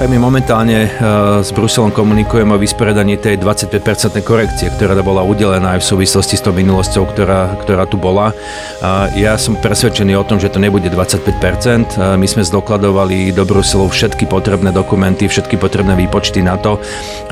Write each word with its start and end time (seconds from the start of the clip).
Tak 0.00 0.08
my 0.08 0.16
momentálne 0.16 0.88
uh, 0.88 1.44
s 1.44 1.52
Bruselom 1.52 1.92
komunikujeme 1.92 2.56
o 2.56 2.62
vysporiadaní 2.64 3.20
tej 3.20 3.36
25% 3.36 4.24
korekcie, 4.24 4.72
ktorá 4.72 4.96
bola 5.04 5.20
udelená 5.20 5.76
aj 5.76 5.84
v 5.84 5.88
súvislosti 5.92 6.40
s 6.40 6.44
tou 6.48 6.56
minulosťou, 6.56 7.04
ktorá, 7.04 7.52
ktorá 7.60 7.84
tu 7.84 8.00
bola. 8.00 8.32
Uh, 8.80 9.12
ja 9.12 9.36
som 9.36 9.60
presvedčený 9.60 10.16
o 10.16 10.24
tom, 10.24 10.40
že 10.40 10.48
to 10.48 10.56
nebude 10.56 10.88
25%. 10.88 12.00
Uh, 12.00 12.16
my 12.16 12.24
sme 12.24 12.40
zdokladovali 12.40 13.28
do 13.36 13.44
Bruselu 13.44 13.92
všetky 13.92 14.24
potrebné 14.24 14.72
dokumenty, 14.72 15.28
všetky 15.28 15.60
potrebné 15.60 15.92
výpočty 16.00 16.40
na 16.40 16.56
to, 16.56 16.80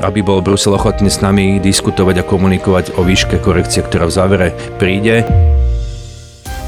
aby 0.05 0.21
bol 0.21 0.37
Brusel 0.45 0.77
ochotný 0.77 1.09
s 1.09 1.25
nami 1.25 1.57
diskutovať 1.57 2.21
a 2.21 2.27
komunikovať 2.29 2.93
o 2.95 3.01
výške 3.01 3.41
korekcie, 3.41 3.81
ktorá 3.81 4.05
v 4.05 4.13
závere 4.13 4.47
príde. 4.77 5.25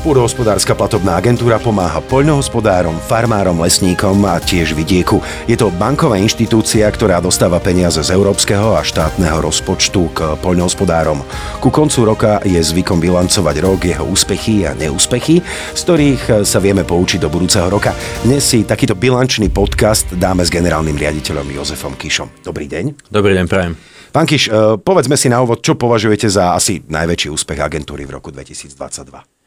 Pôdohospodárska 0.02 0.74
platobná 0.74 1.22
agentúra 1.22 1.62
pomáha 1.62 2.02
poľnohospodárom, 2.02 2.98
farmárom, 3.06 3.62
lesníkom 3.62 4.18
a 4.26 4.42
tiež 4.42 4.74
vidieku. 4.74 5.22
Je 5.46 5.54
to 5.54 5.70
banková 5.78 6.18
inštitúcia, 6.18 6.90
ktorá 6.90 7.22
dostáva 7.22 7.62
peniaze 7.62 8.02
z 8.02 8.10
európskeho 8.10 8.74
a 8.74 8.82
štátneho 8.82 9.46
rozpočtu 9.46 10.10
k 10.10 10.34
poľnohospodárom. 10.42 11.22
Ku 11.62 11.70
koncu 11.70 12.10
roka 12.10 12.42
je 12.42 12.58
zvykom 12.58 12.98
bilancovať 12.98 13.56
rok, 13.62 13.86
jeho 13.86 14.02
úspechy 14.10 14.66
a 14.66 14.74
neúspechy, 14.74 15.46
z 15.78 15.82
ktorých 15.86 16.50
sa 16.50 16.58
vieme 16.58 16.82
poučiť 16.82 17.22
do 17.22 17.30
budúceho 17.30 17.70
roka. 17.70 17.94
Dnes 18.26 18.42
si 18.42 18.66
takýto 18.66 18.98
bilančný 18.98 19.54
podcast 19.54 20.10
dáme 20.18 20.42
s 20.42 20.50
generálnym 20.50 20.98
riaditeľom 20.98 21.46
Jozefom 21.46 21.94
Kišom. 21.94 22.42
Dobrý 22.42 22.66
deň. 22.66 23.14
Dobrý 23.14 23.38
deň, 23.38 23.46
prajem. 23.46 23.78
Pán 24.10 24.26
Kiš, 24.26 24.50
eh, 24.50 24.82
povedzme 24.82 25.14
si 25.14 25.30
na 25.30 25.46
úvod, 25.46 25.62
čo 25.62 25.78
považujete 25.78 26.26
za 26.26 26.58
asi 26.58 26.82
najväčší 26.90 27.30
úspech 27.30 27.62
agentúry 27.62 28.10
v 28.10 28.18
roku 28.18 28.34
2022? 28.34 29.41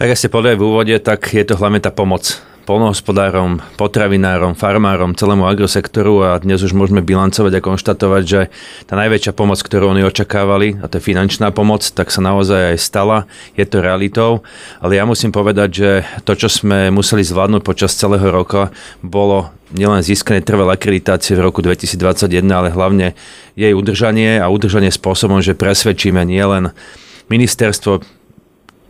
Tak 0.00 0.16
ste 0.16 0.32
povedali 0.32 0.56
v 0.56 0.64
úvode, 0.64 0.96
tak 0.96 1.28
je 1.28 1.44
to 1.44 1.60
hlavne 1.60 1.76
tá 1.76 1.92
pomoc. 1.92 2.40
Polnohospodárom, 2.64 3.60
potravinárom, 3.76 4.56
farmárom, 4.56 5.12
celému 5.12 5.44
agrosektoru 5.44 6.24
a 6.24 6.40
dnes 6.40 6.64
už 6.64 6.72
môžeme 6.72 7.04
bilancovať 7.04 7.60
a 7.60 7.60
konštatovať, 7.60 8.22
že 8.24 8.40
tá 8.88 8.96
najväčšia 8.96 9.36
pomoc, 9.36 9.60
ktorú 9.60 9.92
oni 9.92 10.00
očakávali, 10.08 10.80
a 10.80 10.88
to 10.88 10.96
je 10.96 11.04
finančná 11.04 11.52
pomoc, 11.52 11.84
tak 11.84 12.08
sa 12.08 12.24
naozaj 12.24 12.72
aj 12.72 12.78
stala, 12.80 13.28
je 13.60 13.68
to 13.68 13.84
realitou, 13.84 14.40
ale 14.80 14.96
ja 14.96 15.04
musím 15.04 15.36
povedať, 15.36 15.68
že 15.68 15.90
to, 16.24 16.32
čo 16.32 16.48
sme 16.48 16.88
museli 16.88 17.20
zvládnuť 17.20 17.60
počas 17.60 17.92
celého 17.92 18.24
roka, 18.32 18.72
bolo 19.04 19.52
nielen 19.76 20.00
získanie 20.00 20.40
trvalé 20.40 20.80
akreditácie 20.80 21.36
v 21.36 21.44
roku 21.44 21.60
2021, 21.60 22.40
ale 22.48 22.72
hlavne 22.72 23.12
jej 23.52 23.76
udržanie 23.76 24.40
a 24.40 24.48
udržanie 24.48 24.88
spôsobom, 24.88 25.44
že 25.44 25.52
presvedčíme 25.52 26.24
nielen 26.24 26.72
ministerstvo 27.28 28.19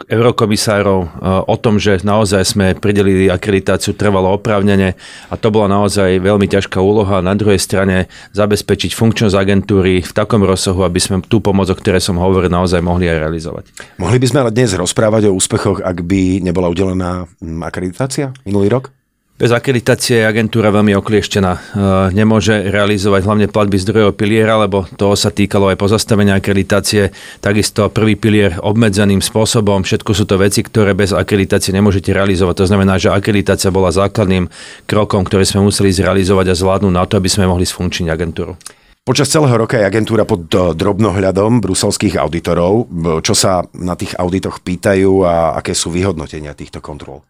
eurokomisárov 0.07 1.01
eh, 1.03 1.09
o 1.45 1.57
tom, 1.59 1.77
že 1.77 2.01
naozaj 2.01 2.43
sme 2.45 2.67
pridelili 2.79 3.29
akreditáciu 3.29 3.97
trvalo 3.97 4.33
oprávnene 4.37 4.95
a 5.29 5.35
to 5.35 5.49
bola 5.51 5.69
naozaj 5.69 6.21
veľmi 6.23 6.47
ťažká 6.47 6.79
úloha. 6.79 7.25
Na 7.25 7.35
druhej 7.35 7.59
strane 7.59 8.07
zabezpečiť 8.37 8.95
funkčnosť 8.95 9.37
agentúry 9.37 10.01
v 10.01 10.13
takom 10.13 10.45
rozsahu, 10.47 10.87
aby 10.87 11.01
sme 11.03 11.17
tú 11.25 11.43
pomoc, 11.43 11.69
o 11.69 11.77
ktorej 11.77 12.05
som 12.05 12.21
hovoril, 12.21 12.53
naozaj 12.53 12.81
mohli 12.85 13.11
aj 13.11 13.19
realizovať. 13.19 13.65
Mohli 13.99 14.19
by 14.23 14.27
sme 14.29 14.39
ale 14.47 14.55
dnes 14.55 14.71
rozprávať 14.77 15.29
o 15.29 15.37
úspechoch, 15.37 15.83
ak 15.83 16.05
by 16.07 16.45
nebola 16.45 16.71
udelená 16.71 17.27
hm, 17.41 17.61
akreditácia 17.67 18.31
minulý 18.45 18.71
rok? 18.71 19.00
Bez 19.41 19.57
akreditácie 19.57 20.21
je 20.21 20.29
agentúra 20.29 20.69
veľmi 20.69 20.93
oklieštená. 21.01 21.53
E, 21.57 21.61
nemôže 22.13 22.53
realizovať 22.53 23.25
hlavne 23.25 23.49
platby 23.49 23.81
z 23.81 23.89
druhého 23.89 24.13
piliera, 24.13 24.61
lebo 24.61 24.85
toho 25.01 25.17
sa 25.17 25.33
týkalo 25.33 25.73
aj 25.73 25.81
pozastavenia 25.81 26.37
akreditácie. 26.37 27.09
Takisto 27.41 27.89
prvý 27.89 28.21
pilier 28.21 28.61
obmedzeným 28.61 29.25
spôsobom. 29.25 29.81
Všetko 29.81 30.13
sú 30.13 30.29
to 30.29 30.37
veci, 30.37 30.61
ktoré 30.61 30.93
bez 30.93 31.17
akreditácie 31.17 31.73
nemôžete 31.73 32.13
realizovať. 32.13 32.55
To 32.61 32.69
znamená, 32.69 33.01
že 33.01 33.17
akreditácia 33.17 33.73
bola 33.73 33.89
základným 33.89 34.53
krokom, 34.85 35.25
ktorý 35.25 35.49
sme 35.49 35.73
museli 35.73 35.89
zrealizovať 35.89 36.53
a 36.53 36.59
zvládnuť 36.61 36.93
na 36.93 37.09
to, 37.09 37.17
aby 37.17 37.33
sme 37.33 37.49
mohli 37.49 37.65
sfunkčniť 37.65 38.13
agentúru. 38.13 38.61
Počas 39.09 39.33
celého 39.33 39.57
roka 39.57 39.81
je 39.81 39.89
agentúra 39.89 40.29
pod 40.29 40.53
e, 40.53 40.77
drobnohľadom 40.77 41.65
bruselských 41.65 42.21
auditorov. 42.21 42.93
Čo 43.25 43.33
sa 43.33 43.65
na 43.73 43.97
tých 43.97 44.21
auditoch 44.21 44.61
pýtajú 44.61 45.25
a 45.25 45.57
aké 45.57 45.73
sú 45.73 45.89
vyhodnotenia 45.89 46.53
týchto 46.53 46.85
kontrol? 46.85 47.25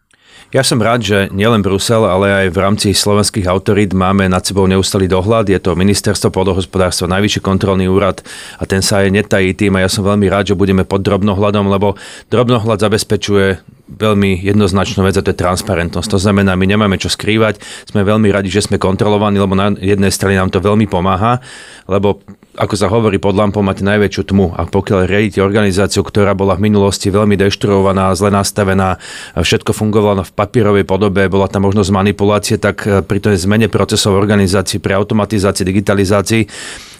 Ja 0.51 0.67
som 0.67 0.83
rád, 0.83 0.99
že 0.99 1.31
nielen 1.31 1.63
Brusel, 1.63 2.03
ale 2.03 2.27
aj 2.43 2.47
v 2.51 2.59
rámci 2.59 2.87
slovenských 2.91 3.47
autorít 3.47 3.95
máme 3.95 4.27
nad 4.27 4.43
sebou 4.43 4.67
neustalý 4.67 5.07
dohľad. 5.07 5.47
Je 5.47 5.55
to 5.63 5.79
ministerstvo 5.79 6.27
pôdohospodárstva, 6.27 7.07
najvyšší 7.07 7.39
kontrolný 7.39 7.87
úrad 7.87 8.19
a 8.59 8.67
ten 8.67 8.83
sa 8.83 8.99
aj 8.99 9.15
netají 9.15 9.55
tým 9.55 9.79
a 9.79 9.87
ja 9.87 9.87
som 9.87 10.03
veľmi 10.03 10.27
rád, 10.27 10.51
že 10.51 10.59
budeme 10.59 10.83
pod 10.83 11.07
drobnohľadom, 11.07 11.71
lebo 11.71 11.95
drobnohľad 12.27 12.83
zabezpečuje 12.83 13.63
veľmi 13.95 14.43
jednoznačnú 14.43 15.07
vec 15.07 15.15
a 15.15 15.23
to 15.23 15.31
je 15.31 15.39
transparentnosť. 15.39 16.11
To 16.11 16.19
znamená, 16.19 16.59
my 16.59 16.67
nemáme 16.67 16.99
čo 16.99 17.07
skrývať, 17.07 17.63
sme 17.87 18.03
veľmi 18.03 18.27
radi, 18.27 18.51
že 18.51 18.67
sme 18.67 18.75
kontrolovaní, 18.75 19.39
lebo 19.39 19.55
na 19.55 19.71
jednej 19.79 20.11
strane 20.11 20.35
nám 20.35 20.51
to 20.51 20.59
veľmi 20.59 20.83
pomáha, 20.83 21.39
lebo 21.87 22.19
ako 22.51 22.75
sa 22.75 22.91
hovorí, 22.91 23.15
pod 23.15 23.39
lampou 23.39 23.63
máte 23.63 23.79
najväčšiu 23.87 24.21
tmu. 24.27 24.51
A 24.59 24.67
pokiaľ 24.67 25.07
riadite 25.07 25.39
organizáciu, 25.39 26.03
ktorá 26.03 26.35
bola 26.35 26.59
v 26.59 26.67
minulosti 26.67 27.07
veľmi 27.07 27.39
deštruovaná, 27.39 28.11
zle 28.19 28.27
nastavená, 28.27 28.99
všetko 29.39 29.71
fungovalo 29.71 30.27
v 30.27 30.35
papierovej 30.35 30.83
podobe, 30.83 31.31
bola 31.31 31.47
tam 31.47 31.63
možnosť 31.63 31.95
manipulácie, 31.95 32.55
tak 32.59 32.83
pri 32.83 33.19
tej 33.23 33.39
zmene 33.39 33.71
procesov 33.71 34.19
organizácií, 34.19 34.83
pri 34.83 34.99
automatizácii, 34.99 35.63
digitalizácii 35.63 36.43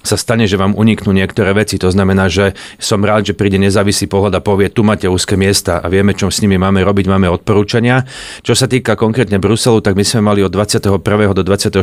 sa 0.01 0.17
stane, 0.17 0.49
že 0.49 0.57
vám 0.57 0.73
uniknú 0.77 1.13
niektoré 1.13 1.53
veci. 1.53 1.77
To 1.81 1.89
znamená, 1.89 2.27
že 2.27 2.57
som 2.81 3.01
rád, 3.01 3.31
že 3.31 3.37
príde 3.37 3.61
nezávislý 3.61 4.09
pohľad 4.09 4.37
a 4.37 4.41
povie, 4.41 4.69
tu 4.69 4.81
máte 4.81 5.05
úzke 5.05 5.37
miesta 5.37 5.81
a 5.81 5.87
vieme, 5.87 6.13
čo 6.17 6.29
s 6.29 6.41
nimi 6.41 6.57
máme 6.57 6.81
robiť, 6.81 7.05
máme 7.09 7.29
odporúčania. 7.29 8.05
Čo 8.41 8.57
sa 8.57 8.65
týka 8.65 8.97
konkrétne 8.97 9.37
Bruselu, 9.37 9.79
tak 9.81 9.93
my 9.93 10.03
sme 10.05 10.21
mali 10.25 10.41
od 10.41 10.51
21. 10.53 11.01
do 11.37 11.41
24. 11.45 11.81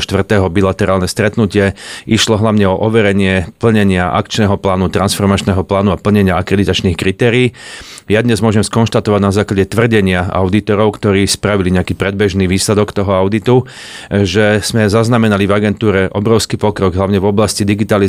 bilaterálne 0.50 1.06
stretnutie. 1.06 1.78
Išlo 2.04 2.38
hlavne 2.38 2.66
o 2.68 2.76
overenie 2.76 3.50
plnenia 3.62 4.10
akčného 4.14 4.58
plánu, 4.58 4.90
transformačného 4.90 5.62
plánu 5.62 5.94
a 5.94 6.00
plnenia 6.00 6.36
akreditačných 6.38 6.98
kritérií. 6.98 7.54
Ja 8.08 8.24
dnes 8.24 8.40
môžem 8.40 8.64
skonštatovať 8.64 9.20
na 9.20 9.30
základe 9.30 9.68
tvrdenia 9.68 10.24
auditorov, 10.32 10.96
ktorí 10.96 11.28
spravili 11.28 11.76
nejaký 11.76 11.92
predbežný 11.92 12.48
výsledok 12.48 12.96
toho 12.96 13.12
auditu, 13.12 13.68
že 14.08 14.64
sme 14.64 14.88
zaznamenali 14.88 15.44
v 15.44 15.52
agentúre 15.52 16.00
obrovský 16.08 16.56
pokrok, 16.56 16.96
hlavne 16.96 17.20
v 17.20 17.28
oblasti 17.28 17.68
digitalizácie, 17.68 18.07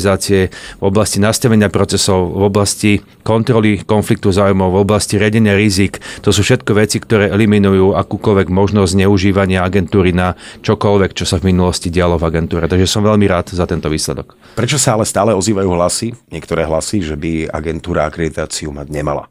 v 0.80 0.84
oblasti 0.84 1.20
nastavenia 1.20 1.68
procesov, 1.68 2.32
v 2.32 2.44
oblasti 2.48 2.92
kontroly 3.24 3.84
konfliktu 3.84 4.32
záujmov, 4.32 4.74
v 4.74 4.82
oblasti 4.84 5.20
riadenia 5.20 5.54
rizik. 5.56 6.00
To 6.24 6.32
sú 6.32 6.42
všetko 6.42 6.72
veci, 6.76 6.98
ktoré 7.04 7.30
eliminujú 7.30 7.94
akúkoľvek 7.96 8.48
možnosť 8.48 8.96
zneužívania 8.96 9.62
agentúry 9.64 10.16
na 10.16 10.40
čokoľvek, 10.64 11.12
čo 11.16 11.26
sa 11.28 11.38
v 11.38 11.52
minulosti 11.52 11.92
dialo 11.92 12.20
v 12.20 12.28
agentúre. 12.28 12.66
Takže 12.68 12.88
som 12.88 13.06
veľmi 13.06 13.26
rád 13.28 13.52
za 13.52 13.68
tento 13.68 13.88
výsledok. 13.88 14.36
Prečo 14.56 14.80
sa 14.80 14.96
ale 14.96 15.08
stále 15.08 15.32
ozývajú 15.36 15.70
hlasy, 15.72 16.16
niektoré 16.32 16.66
hlasy, 16.66 17.04
že 17.04 17.16
by 17.16 17.48
agentúra 17.52 18.08
akreditáciu 18.08 18.74
mať 18.76 18.88
nemala? 18.92 19.30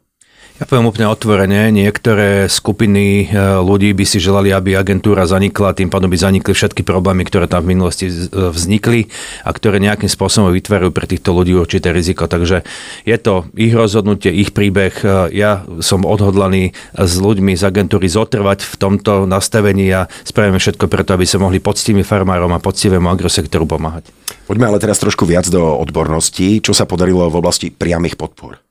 Ja 0.58 0.66
poviem 0.66 0.91
úplne 0.91 1.06
otvorene, 1.06 1.70
niektoré 1.70 2.50
skupiny 2.50 3.30
e, 3.30 3.38
ľudí 3.62 3.94
by 3.94 4.02
si 4.02 4.19
želali, 4.19 4.50
aby 4.50 4.74
agentúra 4.74 5.22
zanikla, 5.22 5.70
tým 5.70 5.86
pádom 5.86 6.10
by 6.10 6.19
zanikli 6.19 6.50
všetky 6.50 6.82
problémy, 6.82 7.22
ktoré 7.22 7.46
tam 7.46 7.62
v 7.62 7.78
minulosti 7.78 8.10
e, 8.10 8.26
vznikli 8.34 9.06
a 9.46 9.54
ktoré 9.54 9.78
nejakým 9.78 10.10
spôsobom 10.10 10.50
vytvárajú 10.50 10.91
pre 10.91 11.06
týchto 11.06 11.30
ľudí 11.30 11.54
určité 11.54 11.94
riziko. 11.94 12.26
Takže 12.26 12.66
je 13.06 13.16
to 13.22 13.46
ich 13.54 13.70
rozhodnutie, 13.70 14.34
ich 14.34 14.50
príbeh. 14.50 14.98
E, 14.98 15.30
ja 15.38 15.62
som 15.78 16.02
odhodlaný 16.02 16.75
s 16.90 17.14
ľuďmi 17.22 17.54
z 17.54 17.62
agentúry 17.62 18.10
zotrvať 18.10 18.66
v 18.66 18.75
tomto 18.82 19.30
nastavení 19.30 19.86
a 19.94 20.10
spravíme 20.26 20.58
všetko 20.58 20.90
preto, 20.90 21.14
aby 21.14 21.22
sa 21.22 21.38
mohli 21.38 21.62
poctivým 21.62 22.02
farmárom 22.02 22.50
a 22.50 22.58
poctivému 22.58 23.06
agrosektoru 23.06 23.62
pomáhať. 23.62 24.10
Poďme 24.50 24.75
ale 24.75 24.82
teraz 24.82 24.98
trošku 24.98 25.22
viac 25.22 25.46
do 25.46 25.62
odborností. 25.78 26.58
Čo 26.58 26.75
sa 26.75 26.82
podarilo 26.82 27.30
v 27.30 27.38
oblasti 27.38 27.70
priamých 27.70 28.19
podpor? 28.19 28.68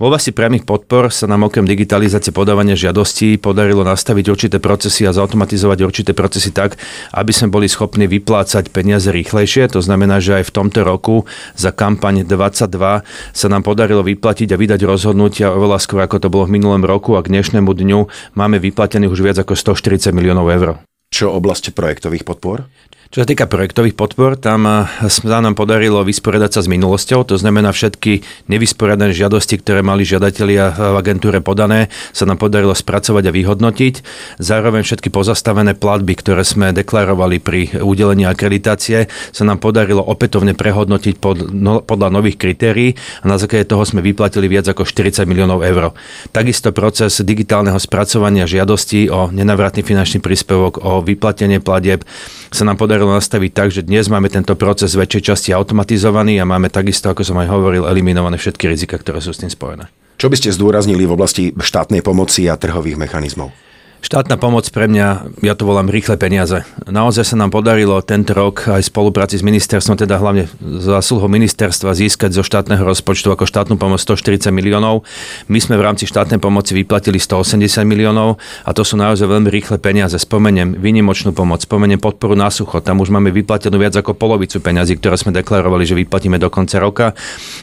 V 0.00 0.08
oblasti 0.08 0.32
priamých 0.32 0.64
podpor 0.64 1.12
sa 1.12 1.28
nám 1.28 1.52
okrem 1.52 1.68
digitalizácie 1.68 2.32
podávania 2.32 2.72
žiadostí 2.72 3.36
podarilo 3.36 3.84
nastaviť 3.84 4.32
určité 4.32 4.56
procesy 4.56 5.04
a 5.04 5.12
zautomatizovať 5.12 5.84
určité 5.84 6.16
procesy 6.16 6.56
tak, 6.56 6.80
aby 7.12 7.28
sme 7.36 7.52
boli 7.52 7.68
schopní 7.68 8.08
vyplácať 8.08 8.72
peniaze 8.72 9.12
rýchlejšie. 9.12 9.68
To 9.76 9.84
znamená, 9.84 10.16
že 10.16 10.40
aj 10.40 10.48
v 10.48 10.54
tomto 10.56 10.88
roku 10.88 11.28
za 11.52 11.68
kampaň 11.68 12.24
22 12.24 13.04
sa 13.36 13.46
nám 13.52 13.60
podarilo 13.60 14.00
vyplatiť 14.00 14.48
a 14.48 14.56
vydať 14.56 14.88
rozhodnutia 14.88 15.52
oveľa 15.52 15.76
skôr 15.76 16.00
ako 16.00 16.16
to 16.16 16.32
bolo 16.32 16.48
v 16.48 16.56
minulom 16.56 16.80
roku 16.80 17.12
a 17.12 17.20
k 17.20 17.36
dnešnému 17.36 17.68
dňu 17.68 18.32
máme 18.40 18.56
vyplatených 18.56 19.12
už 19.12 19.20
viac 19.20 19.36
ako 19.44 19.52
140 19.52 20.16
miliónov 20.16 20.48
eur. 20.48 20.80
Čo 21.12 21.36
oblasti 21.36 21.76
projektových 21.76 22.24
podpor? 22.24 22.64
Čo 23.10 23.26
sa 23.26 23.30
týka 23.34 23.50
projektových 23.50 23.98
podpor, 23.98 24.38
tam 24.38 24.70
eh, 24.70 24.86
sa 25.10 25.42
nám 25.42 25.58
podarilo 25.58 26.06
vysporiadať 26.06 26.50
sa 26.54 26.60
s 26.62 26.70
minulosťou, 26.70 27.26
to 27.26 27.34
znamená 27.34 27.74
všetky 27.74 28.22
nevysporiadané 28.46 29.10
žiadosti, 29.10 29.58
ktoré 29.58 29.82
mali 29.82 30.06
žiadatelia 30.06 30.70
v 30.70 30.94
agentúre 30.94 31.42
podané, 31.42 31.90
sa 32.14 32.22
nám 32.22 32.38
podarilo 32.38 32.70
spracovať 32.70 33.26
a 33.26 33.34
vyhodnotiť. 33.34 33.94
Zároveň 34.38 34.86
všetky 34.86 35.10
pozastavené 35.10 35.74
platby, 35.74 36.22
ktoré 36.22 36.46
sme 36.46 36.70
deklarovali 36.70 37.42
pri 37.42 37.82
udelení 37.82 38.30
akreditácie, 38.30 39.10
sa 39.10 39.42
nám 39.42 39.58
podarilo 39.58 40.06
opätovne 40.06 40.54
prehodnotiť 40.54 41.18
pod, 41.18 41.50
no, 41.50 41.82
podľa 41.82 42.14
nových 42.14 42.38
kritérií 42.38 42.94
a 42.94 43.24
na 43.26 43.42
základe 43.42 43.66
toho 43.66 43.82
sme 43.82 44.06
vyplatili 44.06 44.46
viac 44.46 44.70
ako 44.70 44.86
40 44.86 45.26
miliónov 45.26 45.66
eur. 45.66 45.98
Takisto 46.30 46.70
proces 46.70 47.18
digitálneho 47.26 47.82
spracovania 47.82 48.46
žiadostí 48.46 49.10
o 49.10 49.34
nenavratný 49.34 49.82
finančný 49.82 50.22
príspevok, 50.22 50.78
o 50.86 51.02
vyplatenie 51.02 51.58
platieb 51.58 52.06
sa 52.54 52.62
nám 52.66 52.78
podarilo 52.78 52.99
podarilo 53.00 53.16
nastaviť 53.16 53.52
tak, 53.56 53.68
že 53.72 53.80
dnes 53.80 54.12
máme 54.12 54.28
tento 54.28 54.52
proces 54.60 54.92
z 54.92 55.00
väčšej 55.00 55.22
časti 55.32 55.50
automatizovaný 55.56 56.36
a 56.36 56.44
máme 56.44 56.68
takisto, 56.68 57.08
ako 57.08 57.24
som 57.24 57.40
aj 57.40 57.48
hovoril, 57.48 57.88
eliminované 57.88 58.36
všetky 58.36 58.68
rizika, 58.68 59.00
ktoré 59.00 59.24
sú 59.24 59.32
s 59.32 59.40
tým 59.40 59.48
spojené. 59.48 59.88
Čo 60.20 60.28
by 60.28 60.36
ste 60.36 60.52
zdôraznili 60.52 61.08
v 61.08 61.16
oblasti 61.16 61.48
štátnej 61.56 62.04
pomoci 62.04 62.44
a 62.52 62.60
trhových 62.60 63.00
mechanizmov? 63.00 63.56
Štátna 64.00 64.40
pomoc 64.40 64.64
pre 64.72 64.88
mňa, 64.88 65.36
ja 65.44 65.52
to 65.52 65.68
volám 65.68 65.92
rýchle 65.92 66.16
peniaze. 66.16 66.64
Naozaj 66.88 67.20
sa 67.20 67.36
nám 67.36 67.52
podarilo 67.52 68.00
tento 68.00 68.32
rok 68.32 68.64
aj 68.64 68.80
v 68.80 68.88
spolupráci 68.88 69.36
s 69.36 69.44
ministerstvom, 69.44 70.00
teda 70.00 70.16
hlavne 70.16 70.48
zásluhou 70.60 71.28
ministerstva 71.28 71.92
získať 71.92 72.32
zo 72.32 72.40
štátneho 72.40 72.80
rozpočtu 72.80 73.28
ako 73.28 73.44
štátnu 73.44 73.76
pomoc 73.76 74.00
140 74.00 74.48
miliónov. 74.56 75.04
My 75.52 75.60
sme 75.60 75.76
v 75.76 75.84
rámci 75.84 76.08
štátnej 76.08 76.40
pomoci 76.40 76.72
vyplatili 76.72 77.20
180 77.20 77.60
miliónov 77.84 78.40
a 78.64 78.72
to 78.72 78.88
sú 78.88 78.96
naozaj 78.96 79.28
veľmi 79.28 79.52
rýchle 79.52 79.76
peniaze. 79.76 80.16
Spomeniem 80.16 80.80
výnimočnú 80.80 81.36
pomoc, 81.36 81.60
spomeniem 81.60 82.00
podporu 82.00 82.32
na 82.32 82.48
sucho. 82.48 82.80
Tam 82.80 83.04
už 83.04 83.12
máme 83.12 83.28
vyplatenú 83.28 83.76
viac 83.76 84.00
ako 84.00 84.16
polovicu 84.16 84.64
peňazí, 84.64 84.96
ktoré 84.96 85.20
sme 85.20 85.36
deklarovali, 85.36 85.84
že 85.84 85.92
vyplatíme 85.92 86.40
do 86.40 86.48
konca 86.48 86.80
roka. 86.80 87.12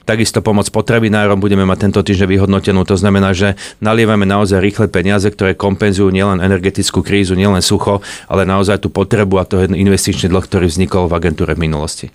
Takisto 0.05 0.45
pomoc 0.45 0.69
potravinárom 0.69 1.41
budeme 1.41 1.65
mať 1.65 1.89
tento 1.89 1.99
týždeň 2.05 2.29
vyhodnotenú. 2.29 2.85
To 2.85 2.93
znamená, 2.93 3.33
že 3.33 3.57
nalievame 3.81 4.29
naozaj 4.29 4.61
rýchle 4.61 4.85
peniaze, 4.93 5.25
ktoré 5.33 5.57
kompenzujú 5.57 6.13
nielen 6.13 6.26
energetickú 6.35 6.99
krízu, 6.99 7.39
nielen 7.39 7.63
sucho, 7.63 8.03
ale 8.27 8.43
naozaj 8.43 8.83
tú 8.83 8.91
potrebu 8.91 9.39
a 9.39 9.47
to 9.47 9.63
investičný 9.63 10.27
dlh, 10.27 10.43
ktorý 10.43 10.67
vznikol 10.67 11.07
v 11.07 11.15
agentúre 11.15 11.55
v 11.55 11.63
minulosti. 11.63 12.11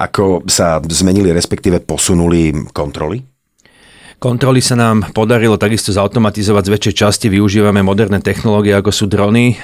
Ako 0.00 0.48
sa 0.48 0.80
zmenili, 0.80 1.28
respektíve 1.28 1.84
posunuli 1.84 2.72
kontroly? 2.72 3.29
Kontroly 4.20 4.60
sa 4.60 4.76
nám 4.76 5.16
podarilo 5.16 5.56
takisto 5.56 5.96
zautomatizovať 5.96 6.68
z 6.68 6.72
väčšej 6.76 6.94
časti. 7.00 7.26
Využívame 7.32 7.80
moderné 7.80 8.20
technológie, 8.20 8.76
ako 8.76 8.92
sú 8.92 9.08
drony. 9.08 9.56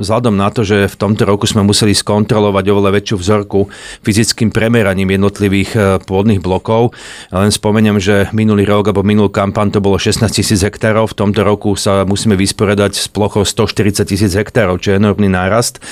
Vzhľadom 0.00 0.32
na 0.32 0.48
to, 0.48 0.64
že 0.64 0.88
v 0.88 0.96
tomto 0.96 1.28
roku 1.28 1.44
sme 1.44 1.60
museli 1.60 1.92
skontrolovať 1.92 2.72
oveľa 2.72 2.96
väčšiu 2.96 3.16
vzorku 3.20 3.68
fyzickým 4.00 4.48
premeraním 4.48 5.12
jednotlivých 5.12 5.70
e, 5.76 5.80
pôdnych 6.00 6.40
blokov. 6.40 6.96
Len 7.28 7.52
spomeniem, 7.52 8.00
že 8.00 8.32
minulý 8.32 8.64
rok 8.64 8.88
alebo 8.88 9.04
minulú 9.04 9.28
kampaň 9.28 9.76
to 9.76 9.84
bolo 9.84 10.00
16 10.00 10.24
tisíc 10.32 10.64
hektárov. 10.64 11.12
V 11.12 11.18
tomto 11.28 11.44
roku 11.44 11.76
sa 11.76 12.08
musíme 12.08 12.32
vysporiadať 12.32 12.96
s 12.96 13.12
plochou 13.12 13.44
140 13.44 14.08
tisíc 14.08 14.32
hektárov, 14.32 14.80
čo 14.80 14.96
je 14.96 15.04
enormný 15.04 15.28
nárast. 15.28 15.84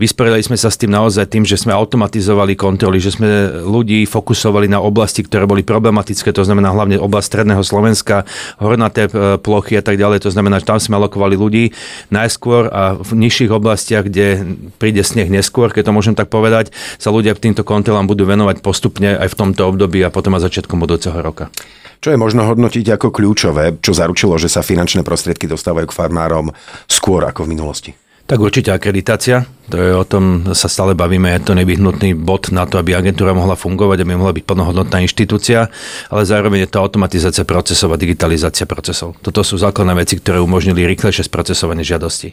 Vysporiadali 0.00 0.40
sme 0.40 0.56
sa 0.56 0.72
s 0.72 0.80
tým 0.80 0.96
naozaj 0.96 1.28
tým, 1.28 1.44
že 1.44 1.60
sme 1.60 1.76
automatizovali 1.76 2.56
kontroly, 2.56 3.04
že 3.04 3.12
sme 3.12 3.60
ľudí 3.60 4.08
fokusovali 4.08 4.64
na 4.64 4.80
oblasti, 4.80 5.20
ktoré 5.20 5.44
boli 5.44 5.60
problematické, 5.60 6.32
to 6.32 6.40
znamená 6.40 6.72
hlavne 6.72 6.96
oblasť 6.96 7.26
stredného 7.28 7.60
Slovenska, 7.60 8.24
hornaté 8.56 9.12
e, 9.12 9.36
plochy 9.36 9.76
a 9.76 9.84
tak 9.84 10.00
ďalej. 10.00 10.24
To 10.24 10.32
znamená, 10.32 10.56
že 10.56 10.72
tam 10.72 10.80
sme 10.80 10.96
alokovali 10.96 11.36
ľudí 11.36 11.76
najskôr 12.08 12.72
a 12.72 12.96
v 12.96 13.12
nižších 13.12 13.52
oblastiach, 13.52 14.08
kde 14.08 14.56
príde 14.80 15.04
sneh 15.04 15.28
neskôr, 15.28 15.68
keď 15.68 15.92
to 15.92 15.96
môžem 16.00 16.16
tak 16.16 16.32
povedať, 16.32 16.72
sa 16.96 17.12
ľudia 17.12 17.36
týmto 17.36 17.60
kontrolám 17.60 18.08
budú 18.08 18.24
venovať 18.24 18.64
postupne 18.64 19.20
aj 19.20 19.28
v 19.28 19.36
tomto 19.36 19.68
období 19.68 20.00
a 20.00 20.08
potom 20.08 20.32
aj 20.32 20.48
začiatkom 20.48 20.80
budúceho 20.80 21.20
roka. 21.20 21.52
Čo 22.00 22.16
je 22.16 22.16
možno 22.16 22.48
hodnotiť 22.48 22.96
ako 22.96 23.12
kľúčové, 23.12 23.84
čo 23.84 23.92
zaručilo, 23.92 24.40
že 24.40 24.48
sa 24.48 24.64
finančné 24.64 25.04
prostriedky 25.04 25.44
dostávajú 25.44 25.92
k 25.92 25.96
farmárom 26.00 26.56
skôr 26.88 27.20
ako 27.28 27.44
v 27.44 27.52
minulosti? 27.52 27.92
Tak 28.30 28.38
určite 28.38 28.70
akreditácia. 28.70 29.42
To 29.74 29.74
je 29.74 29.90
o 29.90 30.06
tom, 30.06 30.54
sa 30.54 30.70
stále 30.70 30.94
bavíme, 30.94 31.34
je 31.34 31.50
to 31.50 31.58
nevyhnutný 31.58 32.14
bod 32.14 32.54
na 32.54 32.62
to, 32.62 32.78
aby 32.78 32.94
agentúra 32.94 33.34
mohla 33.34 33.58
fungovať, 33.58 34.06
aby 34.06 34.14
mohla 34.14 34.30
byť 34.30 34.46
plnohodnotná 34.46 35.02
inštitúcia, 35.02 35.66
ale 36.06 36.22
zároveň 36.22 36.62
je 36.62 36.70
to 36.70 36.78
automatizácia 36.78 37.42
procesov 37.42 37.90
a 37.90 37.98
digitalizácia 37.98 38.70
procesov. 38.70 39.18
Toto 39.18 39.42
sú 39.42 39.58
základné 39.58 39.98
veci, 39.98 40.22
ktoré 40.22 40.38
umožnili 40.38 40.86
rýchlejšie 40.94 41.26
sprocesovanie 41.26 41.82
žiadosti. 41.82 42.30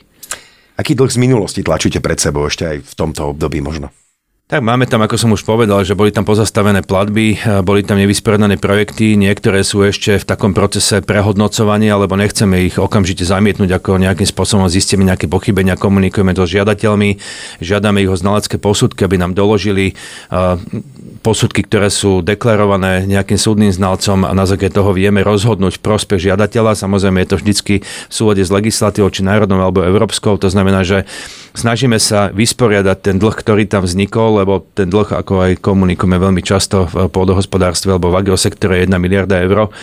Aký 0.78 0.94
dlh 0.94 1.10
z 1.10 1.18
minulosti 1.18 1.66
tlačíte 1.66 1.98
pred 1.98 2.22
sebou 2.22 2.46
ešte 2.46 2.78
aj 2.78 2.78
v 2.86 2.94
tomto 2.94 3.34
období 3.34 3.58
možno? 3.66 3.90
Tak 4.48 4.64
máme 4.64 4.88
tam, 4.88 5.04
ako 5.04 5.20
som 5.20 5.36
už 5.36 5.44
povedal, 5.44 5.84
že 5.84 5.92
boli 5.92 6.08
tam 6.08 6.24
pozastavené 6.24 6.80
platby, 6.80 7.36
boli 7.68 7.84
tam 7.84 8.00
nevysporiadané 8.00 8.56
projekty, 8.56 9.20
niektoré 9.20 9.60
sú 9.60 9.84
ešte 9.84 10.16
v 10.16 10.24
takom 10.24 10.56
procese 10.56 11.04
prehodnocovania, 11.04 12.00
alebo 12.00 12.16
nechceme 12.16 12.72
ich 12.72 12.80
okamžite 12.80 13.28
zamietnúť, 13.28 13.76
ako 13.76 14.00
nejakým 14.00 14.24
spôsobom 14.24 14.72
zistíme 14.72 15.04
nejaké 15.04 15.28
pochybenia, 15.28 15.76
komunikujeme 15.76 16.32
to 16.32 16.48
s 16.48 16.56
žiadateľmi, 16.56 17.20
žiadame 17.60 18.08
ich 18.08 18.08
o 18.08 18.16
znalecké 18.16 18.56
posudky, 18.56 19.04
aby 19.04 19.20
nám 19.20 19.36
doložili 19.36 20.00
posudky, 21.28 21.68
ktoré 21.68 21.92
sú 21.92 22.24
deklarované 22.24 23.04
nejakým 23.04 23.36
súdnym 23.36 23.76
znalcom 23.76 24.24
a 24.24 24.32
na 24.32 24.48
základe 24.48 24.72
toho 24.72 24.96
vieme 24.96 25.28
rozhodnúť 25.28 25.76
v 25.76 25.84
prospech 25.84 26.32
žiadateľa. 26.32 26.80
Samozrejme 26.80 27.20
je 27.20 27.30
to 27.36 27.40
vždycky 27.44 27.74
v 27.84 28.14
súlade 28.16 28.48
s 28.48 28.54
legislatívou, 28.54 29.12
či 29.12 29.28
národnou 29.28 29.60
alebo 29.60 29.84
európskou. 29.84 30.40
To 30.40 30.48
znamená, 30.48 30.88
že 30.88 31.04
snažíme 31.52 32.00
sa 32.00 32.32
vysporiadať 32.32 33.12
ten 33.12 33.16
dlh, 33.20 33.36
ktorý 33.36 33.68
tam 33.68 33.84
vznikol, 33.84 34.37
lebo 34.38 34.62
ten 34.78 34.86
dlh, 34.86 35.18
ako 35.18 35.34
aj 35.42 35.52
komunikujeme 35.58 36.22
veľmi 36.22 36.46
často 36.46 36.86
v 36.86 37.10
pôdohospodárstve 37.10 37.98
alebo 37.98 38.14
v 38.14 38.22
agrosektore, 38.22 38.78
je 38.78 38.86
1 38.86 38.94
miliarda 39.02 39.42
eur. 39.42 39.74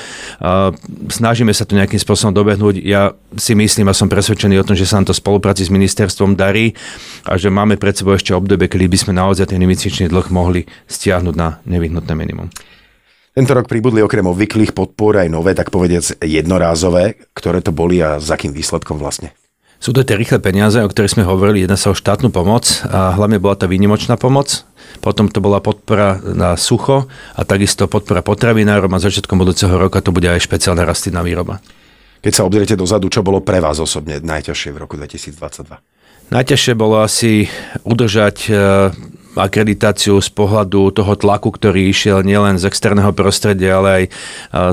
Snažíme 1.10 1.50
sa 1.50 1.66
to 1.66 1.74
nejakým 1.74 1.98
spôsobom 1.98 2.30
dobehnúť. 2.30 2.78
Ja 2.86 3.10
si 3.34 3.58
myslím 3.58 3.90
a 3.90 3.98
som 3.98 4.06
presvedčený 4.06 4.62
o 4.62 4.66
tom, 4.66 4.78
že 4.78 4.86
sa 4.86 5.02
nám 5.02 5.10
to 5.10 5.14
spolupráci 5.14 5.66
s 5.66 5.74
ministerstvom 5.74 6.38
darí 6.38 6.72
a 7.26 7.34
že 7.34 7.50
máme 7.50 7.74
pred 7.74 7.98
sebou 7.98 8.14
ešte 8.14 8.30
obdobie, 8.30 8.70
kedy 8.70 8.86
by 8.86 8.98
sme 8.98 9.12
naozaj 9.18 9.50
ten 9.50 9.58
investičný 9.58 10.06
dlh 10.06 10.30
mohli 10.30 10.62
stiahnuť 10.86 11.34
na 11.34 11.58
nevyhnutné 11.66 12.14
minimum. 12.14 12.48
Tento 13.34 13.50
rok 13.50 13.66
pribudli 13.66 13.98
okrem 13.98 14.22
obvyklých 14.22 14.70
podpor 14.70 15.18
aj 15.18 15.26
nové, 15.26 15.58
tak 15.58 15.74
povediac 15.74 16.22
jednorázové, 16.22 17.18
ktoré 17.34 17.58
to 17.58 17.74
boli 17.74 17.98
a 17.98 18.22
s 18.22 18.30
akým 18.30 18.54
výsledkom 18.54 18.94
vlastne? 18.94 19.34
Sú 19.82 19.92
to 19.92 20.00
tie 20.00 20.16
rýchle 20.16 20.40
peniaze, 20.40 20.80
o 20.80 20.88
ktorých 20.88 21.20
sme 21.20 21.28
hovorili. 21.28 21.64
Jedna 21.64 21.76
sa 21.76 21.92
o 21.92 21.98
štátnu 21.98 22.32
pomoc 22.32 22.84
a 22.88 23.12
hlavne 23.14 23.36
bola 23.36 23.58
tá 23.58 23.68
výnimočná 23.68 24.16
pomoc. 24.16 24.64
Potom 25.04 25.28
to 25.28 25.44
bola 25.44 25.60
podpora 25.60 26.22
na 26.22 26.56
sucho 26.56 27.10
a 27.36 27.40
takisto 27.44 27.90
podpora 27.90 28.24
potravinárom 28.24 28.92
a 28.94 29.02
začiatkom 29.02 29.36
budúceho 29.36 29.74
roka 29.76 30.00
to 30.00 30.14
bude 30.14 30.28
aj 30.30 30.40
špeciálna 30.40 30.86
rastlinná 30.86 31.20
výroba. 31.20 31.60
Keď 32.24 32.32
sa 32.32 32.46
obzriete 32.48 32.72
dozadu, 32.72 33.12
čo 33.12 33.20
bolo 33.20 33.44
pre 33.44 33.60
vás 33.60 33.76
osobne 33.76 34.16
najťažšie 34.24 34.70
v 34.72 34.78
roku 34.80 34.96
2022? 34.96 35.76
Najťažšie 36.32 36.72
bolo 36.72 37.04
asi 37.04 37.52
udržať 37.84 38.48
e, 38.48 38.52
akreditáciu 39.34 40.22
z 40.22 40.30
pohľadu 40.30 40.94
toho 40.94 41.12
tlaku, 41.18 41.50
ktorý 41.50 41.90
išiel 41.90 42.22
nielen 42.22 42.56
z 42.56 42.70
externého 42.70 43.10
prostredia, 43.10 43.82
ale 43.82 43.88
aj 43.90 44.04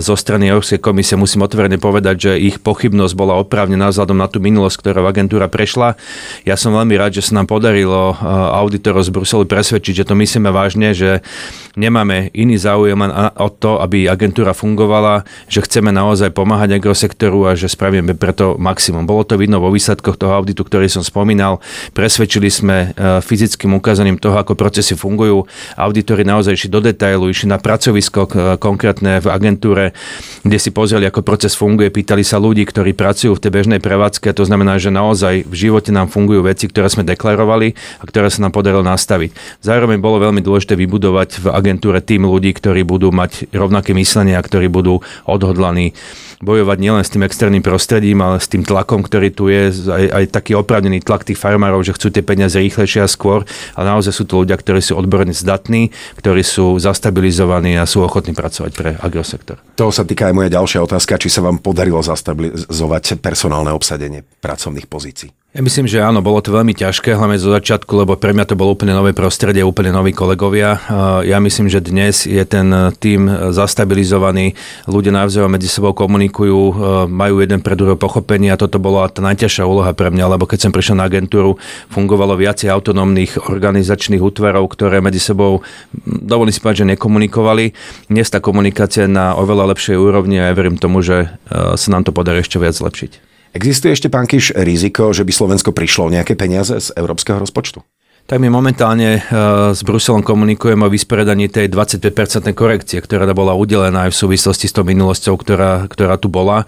zo 0.05 0.13
strany 0.13 0.53
Európskej 0.53 0.77
komisie. 0.77 1.17
Musím 1.17 1.43
otvorene 1.43 1.81
povedať, 1.81 2.15
že 2.29 2.31
ich 2.37 2.61
pochybnosť 2.61 3.13
bola 3.17 3.41
oprávnená 3.41 3.89
vzhľadom 3.89 4.17
na 4.17 4.29
tú 4.29 4.37
minulosť, 4.37 4.77
ktorú 4.81 5.03
agentúra 5.05 5.49
prešla. 5.49 5.97
Ja 6.45 6.55
som 6.55 6.77
veľmi 6.77 6.93
rád, 6.97 7.17
že 7.17 7.25
sa 7.25 7.41
nám 7.41 7.49
podarilo 7.49 8.13
auditorov 8.55 9.05
z 9.05 9.11
Bruselu 9.11 9.43
presvedčiť, 9.49 10.05
že 10.05 10.07
to 10.07 10.13
myslíme 10.13 10.53
vážne, 10.53 10.93
že 10.93 11.25
nemáme 11.73 12.29
iný 12.37 12.59
záujem 12.61 13.01
o 13.37 13.49
to, 13.49 13.81
aby 13.81 14.05
agentúra 14.05 14.53
fungovala, 14.53 15.25
že 15.49 15.63
chceme 15.65 15.89
naozaj 15.89 16.35
pomáhať 16.35 16.77
agrosektoru 16.77 17.49
a 17.49 17.57
že 17.57 17.71
spravíme 17.71 18.13
preto 18.13 18.59
maximum. 18.59 19.07
Bolo 19.09 19.25
to 19.25 19.39
vidno 19.39 19.57
vo 19.57 19.73
výsledkoch 19.73 20.19
toho 20.19 20.37
auditu, 20.37 20.61
ktorý 20.61 20.85
som 20.91 21.01
spomínal. 21.01 21.63
Presvedčili 21.95 22.51
sme 22.51 22.93
fyzickým 23.23 23.73
ukázaním 23.73 24.19
toho, 24.21 24.37
ako 24.37 24.50
ako 24.51 24.59
procesy 24.59 24.99
fungujú. 24.99 25.47
Auditori 25.79 26.27
naozaj 26.27 26.59
išli 26.59 26.69
do 26.75 26.83
detailu, 26.83 27.31
išli 27.31 27.47
na 27.47 27.55
pracovisko 27.55 28.27
konkrétne 28.59 29.23
v 29.23 29.27
agentúre, 29.31 29.95
kde 30.43 30.57
si 30.59 30.75
pozreli, 30.75 31.07
ako 31.07 31.23
proces 31.23 31.55
funguje, 31.55 31.87
pýtali 31.87 32.27
sa 32.27 32.35
ľudí, 32.35 32.67
ktorí 32.67 32.91
pracujú 32.91 33.39
v 33.39 33.43
tej 33.47 33.51
bežnej 33.55 33.79
prevádzke. 33.79 34.27
To 34.35 34.43
znamená, 34.43 34.75
že 34.75 34.91
naozaj 34.91 35.47
v 35.47 35.55
živote 35.55 35.95
nám 35.95 36.11
fungujú 36.11 36.43
veci, 36.43 36.67
ktoré 36.67 36.91
sme 36.91 37.07
deklarovali 37.07 37.79
a 37.99 38.03
ktoré 38.03 38.27
sa 38.27 38.43
nám 38.43 38.51
podarilo 38.51 38.83
nastaviť. 38.83 39.63
Zároveň 39.63 40.03
bolo 40.03 40.19
veľmi 40.19 40.43
dôležité 40.43 40.75
vybudovať 40.75 41.29
v 41.39 41.55
agentúre 41.55 42.03
tým 42.03 42.27
ľudí, 42.27 42.51
ktorí 42.51 42.83
budú 42.83 43.15
mať 43.15 43.47
rovnaké 43.55 43.95
myslenie 43.95 44.35
a 44.35 44.43
ktorí 44.43 44.67
budú 44.67 44.99
odhodlaní 45.23 45.95
bojovať 46.41 46.77
nielen 46.81 47.03
s 47.05 47.13
tým 47.13 47.23
externým 47.23 47.63
prostredím, 47.63 48.19
ale 48.21 48.41
s 48.41 48.49
tým 48.49 48.65
tlakom, 48.65 49.05
ktorý 49.05 49.29
tu 49.31 49.47
je, 49.47 49.69
aj, 49.71 50.05
aj 50.11 50.25
taký 50.33 50.57
opravnený 50.57 51.05
tlak 51.05 51.25
tých 51.25 51.37
farmárov, 51.37 51.85
že 51.85 51.95
chcú 51.95 52.09
tie 52.09 52.25
peniaze 52.25 52.57
rýchlejšie 52.57 53.05
a 53.05 53.09
skôr, 53.09 53.45
ale 53.77 53.85
naozaj 53.87 54.13
sú 54.13 54.23
to 54.25 54.43
ľudia, 54.43 54.57
ktorí 54.57 54.81
sú 54.81 54.97
odborne 54.97 55.31
zdatní, 55.31 55.93
ktorí 56.17 56.41
sú 56.41 56.77
zastabilizovaní 56.81 57.77
a 57.77 57.89
sú 57.89 58.03
ochotní 58.03 58.33
pracovať 58.33 58.71
pre 58.73 58.89
agrosektor. 58.99 59.61
To 59.77 59.93
sa 59.93 60.05
týka 60.05 60.29
aj 60.29 60.35
moja 60.35 60.49
ďalšia 60.51 60.83
otázka, 60.83 61.21
či 61.21 61.29
sa 61.29 61.45
vám 61.45 61.61
podarilo 61.61 62.01
zastabilizovať 62.01 63.21
personálne 63.21 63.71
obsadenie 63.71 64.25
pracovných 64.41 64.89
pozícií. 64.89 65.40
Ja 65.51 65.59
myslím, 65.59 65.83
že 65.83 65.99
áno, 65.99 66.23
bolo 66.23 66.39
to 66.39 66.55
veľmi 66.55 66.71
ťažké, 66.71 67.11
hlavne 67.11 67.35
zo 67.35 67.51
začiatku, 67.51 67.91
lebo 67.91 68.15
pre 68.15 68.31
mňa 68.31 68.47
to 68.47 68.55
bolo 68.55 68.71
úplne 68.71 68.95
nové 68.95 69.11
prostredie, 69.11 69.67
úplne 69.67 69.91
noví 69.91 70.15
kolegovia. 70.15 70.79
Ja 71.27 71.43
myslím, 71.43 71.67
že 71.67 71.83
dnes 71.83 72.23
je 72.23 72.39
ten 72.47 72.71
tým 73.03 73.27
zastabilizovaný, 73.51 74.55
ľudia 74.87 75.11
navzájom 75.11 75.51
medzi 75.51 75.67
sebou 75.67 75.91
komunikujú, 75.91 76.71
majú 77.11 77.43
jeden 77.43 77.59
pre 77.59 77.75
druhého 77.75 77.99
pochopenie 77.99 78.47
a 78.47 78.55
toto 78.55 78.79
bola 78.79 79.11
tá 79.11 79.19
najťažšia 79.19 79.67
úloha 79.67 79.91
pre 79.91 80.07
mňa, 80.07 80.39
lebo 80.39 80.47
keď 80.47 80.59
som 80.63 80.71
prišiel 80.71 80.95
na 80.95 81.11
agentúru, 81.11 81.59
fungovalo 81.91 82.39
viacej 82.39 82.71
autonómnych 82.71 83.51
organizačných 83.51 84.23
útvarov, 84.23 84.71
ktoré 84.71 85.03
medzi 85.03 85.19
sebou, 85.19 85.67
dovolím 86.07 86.55
si 86.55 86.63
povedať, 86.63 86.87
že 86.87 86.95
nekomunikovali. 86.95 87.75
Dnes 88.07 88.31
tá 88.31 88.39
komunikácia 88.39 89.03
na 89.03 89.35
oveľa 89.35 89.75
lepšej 89.75 89.99
úrovni 89.99 90.39
a 90.39 90.47
ja 90.47 90.55
verím 90.55 90.79
tomu, 90.79 91.03
že 91.03 91.27
sa 91.51 91.87
nám 91.91 92.07
to 92.07 92.15
podarí 92.15 92.39
ešte 92.39 92.55
viac 92.55 92.71
zlepšiť. 92.71 93.30
Existuje 93.51 93.91
ešte, 93.91 94.07
pán 94.07 94.31
Kiš, 94.31 94.55
riziko, 94.55 95.11
že 95.11 95.27
by 95.27 95.31
Slovensko 95.35 95.75
prišlo 95.75 96.07
nejaké 96.07 96.39
peniaze 96.39 96.79
z 96.79 96.95
európskeho 96.95 97.35
rozpočtu? 97.35 97.83
Tak 98.27 98.39
my 98.39 98.47
momentálne 98.47 99.19
uh, 99.19 99.75
s 99.75 99.83
Bruselom 99.83 100.23
komunikujeme 100.23 100.87
o 100.87 100.93
vysporiadaní 100.93 101.51
tej 101.51 101.67
25% 101.67 102.55
korekcie, 102.55 103.03
ktorá 103.03 103.27
bola 103.35 103.51
udelená 103.57 104.07
aj 104.07 104.15
v 104.15 104.19
súvislosti 104.23 104.71
s 104.71 104.73
tou 104.73 104.87
minulosťou, 104.87 105.35
ktorá, 105.35 105.85
ktorá 105.91 106.15
tu 106.15 106.31
bola. 106.31 106.63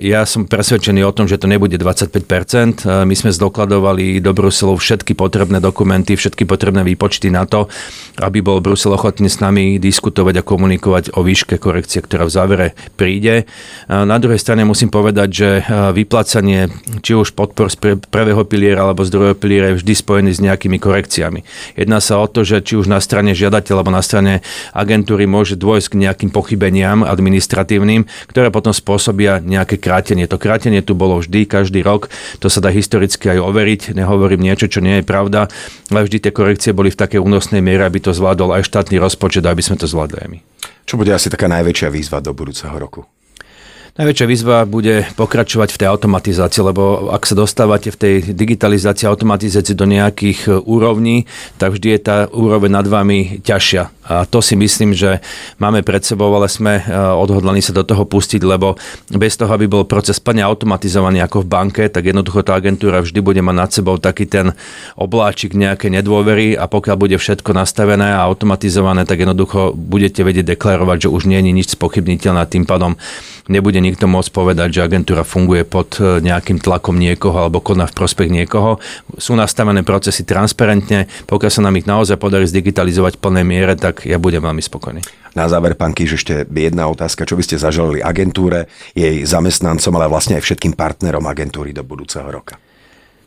Ja 0.00 0.24
som 0.24 0.48
presvedčený 0.48 1.04
o 1.04 1.12
tom, 1.12 1.28
že 1.28 1.36
to 1.36 1.44
nebude 1.44 1.76
25%. 1.76 2.88
Uh, 2.88 3.04
my 3.04 3.12
sme 3.12 3.34
zdokladovali 3.34 4.22
do 4.24 4.32
Bruselu 4.32 4.78
všetky 4.78 5.12
potrebné 5.12 5.60
dokumenty, 5.60 6.16
všetky 6.16 6.48
potrebné 6.48 6.86
výpočty 6.88 7.28
na 7.28 7.44
to, 7.44 7.68
aby 8.22 8.40
bol 8.40 8.64
Brusel 8.64 8.96
ochotný 8.96 9.28
s 9.28 9.44
nami 9.44 9.76
diskutovať 9.76 10.40
a 10.40 10.46
komunikovať 10.46 11.18
o 11.18 11.20
výške 11.20 11.60
korekcie, 11.60 12.00
ktorá 12.00 12.24
v 12.24 12.32
závere 12.32 12.66
príde. 12.96 13.44
Na 13.88 14.16
druhej 14.16 14.40
strane 14.40 14.64
musím 14.64 14.88
povedať, 14.88 15.28
že 15.28 15.50
uh, 15.60 15.92
vyplácanie 15.92 16.72
či 17.04 17.12
už 17.12 17.36
podpor 17.36 17.68
z 17.68 17.98
prvého 18.08 18.42
piliera 18.48 18.88
alebo 18.88 19.04
z 19.04 19.12
druhého 19.12 19.36
piliera 19.36 19.74
je 19.74 19.84
vždy 19.84 19.92
spojený 19.92 20.30
s 20.32 20.40
nejakými 20.68 20.76
korekciami. 20.84 21.40
Jedná 21.80 21.98
sa 22.04 22.20
o 22.20 22.28
to, 22.28 22.44
že 22.44 22.60
či 22.60 22.76
už 22.76 22.92
na 22.92 23.00
strane 23.00 23.32
žiadateľa 23.32 23.80
alebo 23.80 23.96
na 23.96 24.04
strane 24.04 24.44
agentúry 24.76 25.24
môže 25.24 25.56
dôjsť 25.56 25.96
k 25.96 26.00
nejakým 26.04 26.30
pochybeniam 26.30 27.00
administratívnym, 27.08 28.04
ktoré 28.28 28.52
potom 28.52 28.76
spôsobia 28.76 29.40
nejaké 29.40 29.80
krátenie. 29.80 30.28
To 30.28 30.36
krátenie 30.36 30.84
tu 30.84 30.92
bolo 30.92 31.24
vždy, 31.24 31.48
každý 31.48 31.80
rok, 31.80 32.12
to 32.44 32.52
sa 32.52 32.60
dá 32.60 32.68
historicky 32.68 33.32
aj 33.32 33.40
overiť, 33.40 33.96
nehovorím 33.96 34.44
niečo, 34.44 34.68
čo 34.68 34.84
nie 34.84 35.00
je 35.00 35.08
pravda, 35.08 35.48
ale 35.88 36.04
vždy 36.04 36.28
tie 36.28 36.32
korekcie 36.36 36.76
boli 36.76 36.92
v 36.92 37.00
takej 37.00 37.24
únosnej 37.24 37.64
miere, 37.64 37.88
aby 37.88 38.04
to 38.04 38.12
zvládol 38.12 38.52
aj 38.52 38.68
štátny 38.68 39.00
rozpočet, 39.00 39.48
aby 39.48 39.64
sme 39.64 39.80
to 39.80 39.88
zvládli 39.88 40.18
aj 40.20 40.28
my. 40.28 40.38
Čo 40.84 41.00
bude 41.00 41.12
asi 41.16 41.32
taká 41.32 41.48
najväčšia 41.48 41.88
výzva 41.88 42.20
do 42.20 42.36
budúceho 42.36 42.72
roku? 42.76 43.17
Najväčšia 43.98 44.30
výzva 44.30 44.62
bude 44.62 45.10
pokračovať 45.18 45.74
v 45.74 45.78
tej 45.82 45.90
automatizácii, 45.90 46.62
lebo 46.62 47.10
ak 47.10 47.26
sa 47.26 47.34
dostávate 47.34 47.90
v 47.90 47.98
tej 47.98 48.14
digitalizácii 48.30 49.10
automatizácii 49.10 49.74
do 49.74 49.90
nejakých 49.90 50.38
e, 50.46 50.50
úrovní, 50.54 51.26
tak 51.58 51.74
vždy 51.74 51.98
je 51.98 52.00
tá 52.06 52.16
úroveň 52.30 52.78
nad 52.78 52.86
vami 52.86 53.42
ťažšia. 53.42 53.90
A 54.06 54.22
to 54.22 54.38
si 54.38 54.54
myslím, 54.54 54.94
že 54.94 55.18
máme 55.58 55.82
pred 55.82 56.06
sebou, 56.06 56.30
ale 56.30 56.46
sme 56.46 56.78
e, 56.78 56.82
odhodlaní 56.94 57.58
sa 57.58 57.74
do 57.74 57.82
toho 57.82 58.06
pustiť, 58.06 58.38
lebo 58.46 58.78
bez 59.10 59.34
toho, 59.34 59.50
aby 59.50 59.66
bol 59.66 59.82
proces 59.82 60.22
plne 60.22 60.46
automatizovaný 60.46 61.18
ako 61.26 61.42
v 61.42 61.50
banke, 61.50 61.82
tak 61.90 62.06
jednoducho 62.06 62.46
tá 62.46 62.54
agentúra 62.54 63.02
vždy 63.02 63.18
bude 63.18 63.42
mať 63.42 63.56
nad 63.58 63.70
sebou 63.74 63.98
taký 63.98 64.30
ten 64.30 64.54
obláčik 64.94 65.58
nejaké 65.58 65.90
nedôvery 65.90 66.54
a 66.54 66.70
pokiaľ 66.70 66.94
bude 66.94 67.18
všetko 67.18 67.50
nastavené 67.50 68.14
a 68.14 68.22
automatizované, 68.30 69.10
tak 69.10 69.26
jednoducho 69.26 69.74
budete 69.74 70.22
vedieť 70.22 70.54
deklarovať, 70.54 71.04
že 71.04 71.08
už 71.10 71.26
nie 71.26 71.42
je 71.42 71.50
nič 71.50 71.74
spochybniteľné 71.74 72.46
tým 72.46 72.62
pádom 72.62 72.94
nebude 73.48 73.80
nikto 73.80 74.06
môcť 74.06 74.30
povedať, 74.30 74.68
že 74.78 74.84
agentúra 74.84 75.24
funguje 75.24 75.64
pod 75.64 75.96
e, 75.98 76.22
nejakým 76.22 76.60
tlakom 76.62 76.94
niekoho 76.94 77.34
alebo 77.34 77.64
koná 77.64 77.88
v 77.88 77.96
prospech 77.96 78.28
niekoho. 78.28 78.78
Sú 79.16 79.34
nastavené 79.34 79.82
procesy 79.82 80.22
transparentne, 80.22 81.08
pokiaľ 81.26 81.50
sa 81.50 81.64
nám 81.64 81.74
ich 81.80 81.88
naozaj 81.88 82.20
podarí 82.20 82.46
zdigitalizovať 82.46 83.18
v 83.18 83.22
plnej 83.24 83.44
miere, 83.48 83.74
tak 83.74 84.04
ja 84.04 84.20
budem 84.20 84.44
veľmi 84.44 84.62
spokojný. 84.62 85.02
Na 85.32 85.48
záver, 85.48 85.74
pán 85.74 85.96
Kýž, 85.96 86.20
ešte 86.20 86.44
jedna 86.48 86.88
otázka. 86.88 87.28
Čo 87.28 87.36
by 87.36 87.42
ste 87.44 87.60
zaželili 87.60 88.04
agentúre, 88.04 88.68
jej 88.92 89.24
zamestnancom, 89.24 89.92
ale 89.96 90.10
vlastne 90.12 90.36
aj 90.36 90.44
všetkým 90.44 90.76
partnerom 90.76 91.24
agentúry 91.24 91.72
do 91.72 91.84
budúceho 91.84 92.26
roka? 92.28 92.67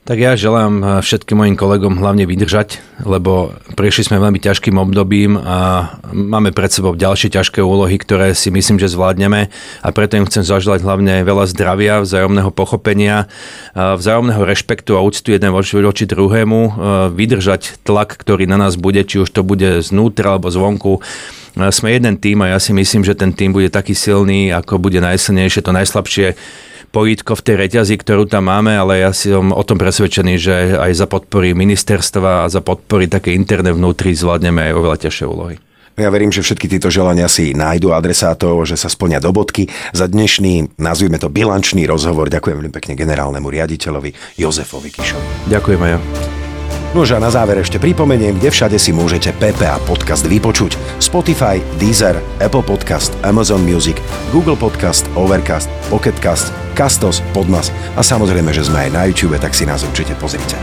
Tak 0.02 0.18
ja 0.18 0.34
želám 0.34 0.82
eh, 0.82 0.88
všetkým 1.06 1.38
mojim 1.38 1.54
kolegom 1.54 2.02
hlavne 2.02 2.26
vydržať, 2.26 2.82
lebo 3.06 3.54
prešli 3.78 4.10
sme 4.10 4.18
veľmi 4.18 4.42
ťažkým 4.42 4.74
obdobím 4.82 5.38
a 5.38 5.94
máme 6.10 6.50
pred 6.50 6.74
sebou 6.74 6.98
ďalšie 6.98 7.30
ťažké 7.30 7.62
úlohy, 7.62 8.02
ktoré 8.02 8.34
si 8.34 8.50
myslím, 8.50 8.82
že 8.82 8.90
zvládneme 8.90 9.54
a 9.54 9.88
preto 9.94 10.18
im 10.18 10.26
chcem 10.26 10.42
zaželať 10.42 10.82
hlavne 10.82 11.22
veľa 11.22 11.46
zdravia, 11.54 12.02
vzájomného 12.02 12.50
pochopenia, 12.50 13.30
eh, 13.78 13.94
vzájomného 13.94 14.42
rešpektu 14.42 14.98
a 14.98 15.06
úctu 15.06 15.38
jeden 15.38 15.54
voči 15.54 16.10
druhému, 16.10 16.62
eh, 16.66 16.74
vydržať 17.14 17.86
tlak, 17.86 18.18
ktorý 18.18 18.50
na 18.50 18.58
nás 18.58 18.82
bude, 18.82 19.06
či 19.06 19.22
už 19.22 19.30
to 19.30 19.46
bude 19.46 19.86
znútra 19.86 20.34
alebo 20.34 20.50
zvonku. 20.50 20.98
Sme 21.52 21.94
jeden 21.94 22.16
tým 22.16 22.42
a 22.42 22.56
ja 22.56 22.60
si 22.64 22.72
myslím, 22.72 23.04
že 23.04 23.14
ten 23.14 23.36
tým 23.36 23.52
bude 23.52 23.68
taký 23.68 23.92
silný, 23.92 24.56
ako 24.56 24.80
bude 24.80 25.04
najsilnejšie, 25.04 25.62
to 25.62 25.76
najslabšie 25.76 26.40
pojítko 26.92 27.40
v 27.40 27.46
tej 27.48 27.56
reťazi, 27.68 27.96
ktorú 27.98 28.28
tam 28.28 28.52
máme, 28.52 28.76
ale 28.76 29.02
ja 29.02 29.12
som 29.16 29.56
o 29.56 29.64
tom 29.64 29.80
presvedčený, 29.80 30.34
že 30.38 30.56
aj 30.76 30.92
za 30.94 31.08
podpory 31.08 31.56
ministerstva 31.56 32.46
a 32.46 32.52
za 32.52 32.60
podpory 32.60 33.08
také 33.08 33.34
interné 33.34 33.72
vnútri 33.72 34.12
zvládneme 34.12 34.70
aj 34.70 34.76
oveľa 34.76 34.98
ťažšie 35.08 35.26
úlohy. 35.26 35.56
Ja 36.00 36.08
verím, 36.08 36.32
že 36.32 36.40
všetky 36.40 36.72
tieto 36.72 36.88
želania 36.88 37.28
si 37.28 37.52
nájdu 37.52 37.92
adresátov, 37.92 38.64
že 38.64 38.80
sa 38.80 38.88
splňa 38.88 39.20
do 39.20 39.36
bodky. 39.36 39.68
Za 39.92 40.08
dnešný, 40.08 40.80
nazvime 40.80 41.20
to 41.20 41.28
bilančný 41.28 41.84
rozhovor, 41.84 42.32
ďakujem 42.32 42.64
veľmi 42.64 42.72
pekne 42.72 42.94
generálnemu 42.96 43.48
riaditeľovi 43.48 44.40
Jozefovi 44.40 44.88
Kišovi. 44.88 45.52
Ďakujem 45.52 45.80
aj 45.84 45.92
ja. 45.92 46.00
Nož 46.92 47.16
a 47.16 47.24
na 47.24 47.32
záver 47.32 47.56
ešte 47.64 47.80
pripomeniem, 47.80 48.36
kde 48.36 48.52
všade 48.52 48.76
si 48.76 48.92
môžete 48.92 49.32
PPA 49.40 49.80
podcast 49.88 50.28
vypočuť. 50.28 50.76
Spotify, 51.00 51.64
Deezer, 51.80 52.20
Apple 52.44 52.64
Podcast, 52.68 53.16
Amazon 53.24 53.64
Music, 53.64 53.96
Google 54.36 54.60
Podcast, 54.60 55.08
Overcast, 55.16 55.72
Pocketcast, 55.88 56.52
Castos, 56.76 57.24
Podmas 57.32 57.72
a 57.96 58.02
samozrejme, 58.02 58.52
že 58.52 58.68
sme 58.68 58.88
aj 58.88 58.90
na 58.92 59.02
YouTube, 59.08 59.40
tak 59.40 59.56
si 59.56 59.64
nás 59.64 59.84
určite 59.84 60.16
pozrite. 60.20 60.56